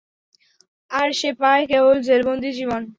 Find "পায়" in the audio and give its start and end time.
1.41-1.63